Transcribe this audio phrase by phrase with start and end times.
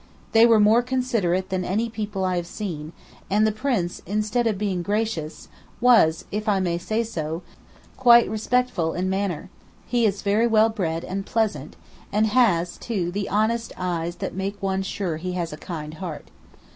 [0.31, 2.91] They were more considerate than any people I have seen,
[3.29, 5.47] and the Prince, instead of being gracious,
[5.79, 7.43] was, if I may say so,
[7.97, 9.51] quite respectful in manner:
[9.85, 11.75] he is very well bred and pleasant,
[12.11, 16.31] and has, too, the honest eyes that make one sure he has a kind heart.